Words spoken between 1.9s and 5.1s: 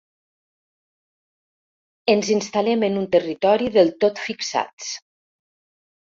Ens instal·lem en un territori del tot fixats.